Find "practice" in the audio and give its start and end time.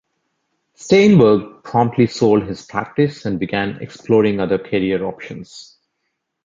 2.65-3.23